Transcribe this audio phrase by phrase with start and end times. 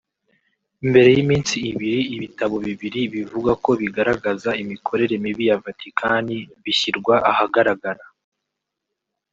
[0.89, 8.03] mbere y’iminsi ibiri ibitabo bibiri bivugwa ko bigaragaza imikorere mibi ya Vaticani bishyirwa ahagaragara